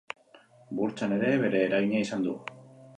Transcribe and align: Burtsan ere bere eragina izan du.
Burtsan 0.79 1.15
ere 1.19 1.31
bere 1.47 1.63
eragina 1.69 2.05
izan 2.09 2.29
du. 2.29 2.39